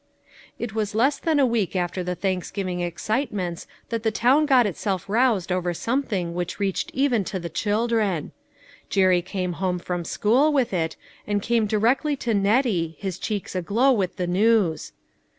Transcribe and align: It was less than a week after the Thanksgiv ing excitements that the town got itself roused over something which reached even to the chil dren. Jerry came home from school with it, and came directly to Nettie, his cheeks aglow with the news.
It 0.57 0.73
was 0.73 0.95
less 0.95 1.19
than 1.19 1.37
a 1.39 1.45
week 1.45 1.75
after 1.75 2.03
the 2.03 2.15
Thanksgiv 2.15 2.67
ing 2.67 2.79
excitements 2.79 3.67
that 3.89 4.01
the 4.01 4.09
town 4.09 4.47
got 4.47 4.65
itself 4.65 5.07
roused 5.07 5.51
over 5.51 5.75
something 5.75 6.33
which 6.33 6.59
reached 6.59 6.89
even 6.95 7.23
to 7.25 7.37
the 7.37 7.49
chil 7.49 7.87
dren. 7.87 8.31
Jerry 8.89 9.21
came 9.21 9.53
home 9.61 9.77
from 9.77 10.03
school 10.03 10.51
with 10.51 10.73
it, 10.73 10.95
and 11.27 11.39
came 11.39 11.67
directly 11.67 12.15
to 12.15 12.33
Nettie, 12.33 12.95
his 12.97 13.19
cheeks 13.19 13.53
aglow 13.53 13.91
with 13.91 14.15
the 14.15 14.25
news. 14.25 14.91